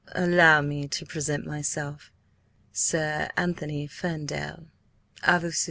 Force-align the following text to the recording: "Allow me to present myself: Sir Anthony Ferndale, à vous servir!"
"Allow 0.15 0.61
me 0.61 0.87
to 0.87 1.05
present 1.05 1.45
myself: 1.45 2.11
Sir 2.73 3.29
Anthony 3.37 3.85
Ferndale, 3.85 4.65
à 5.21 5.39
vous 5.41 5.51
servir!" 5.51 5.59